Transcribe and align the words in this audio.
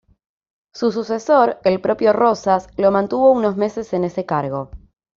Su 0.73 0.91
sucesor, 0.91 1.59
el 1.63 1.79
propio 1.79 2.11
Rosas, 2.11 2.67
lo 2.75 2.89
mantuvo 2.89 3.31
unos 3.31 3.55
meses 3.55 3.93
en 3.93 4.03
ese 4.03 4.25
cargo. 4.25 4.71